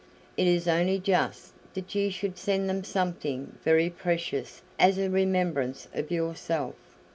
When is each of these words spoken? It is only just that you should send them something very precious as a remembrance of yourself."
It 0.35 0.47
is 0.47 0.67
only 0.67 0.97
just 0.97 1.53
that 1.75 1.93
you 1.93 2.09
should 2.09 2.35
send 2.35 2.67
them 2.67 2.83
something 2.83 3.59
very 3.63 3.91
precious 3.91 4.63
as 4.79 4.97
a 4.97 5.11
remembrance 5.11 5.87
of 5.93 6.09
yourself." 6.09 6.73